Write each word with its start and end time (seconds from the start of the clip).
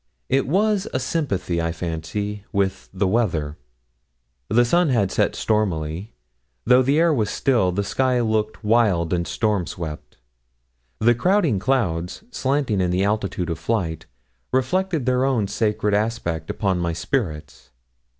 It 0.29 0.47
was 0.47 0.87
a 0.95 0.99
sympathy, 0.99 1.61
I 1.61 1.71
fancy, 1.71 2.43
with 2.51 2.89
the 2.91 3.07
weather. 3.07 3.55
The 4.49 4.65
sun 4.65 4.89
had 4.89 5.11
set 5.11 5.35
stormily. 5.35 6.15
Though 6.65 6.81
the 6.81 6.97
air 6.97 7.13
was 7.13 7.29
still, 7.29 7.71
the 7.71 7.83
sky 7.83 8.19
looked 8.19 8.63
wild 8.63 9.13
and 9.13 9.27
storm 9.27 9.67
swept. 9.67 10.17
The 10.97 11.13
crowding 11.13 11.59
clouds, 11.59 12.23
slanting 12.31 12.81
in 12.81 12.89
the 12.89 13.05
attitude 13.05 13.51
of 13.51 13.59
flight, 13.59 14.07
reflected 14.51 15.05
their 15.05 15.23
own 15.23 15.47
sacred 15.47 15.93
aspect 15.93 16.49
upon 16.49 16.79
my 16.79 16.93
spirits. 16.93 17.69